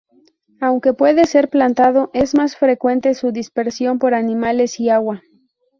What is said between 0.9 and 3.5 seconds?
puede ser plantado, es más frecuente su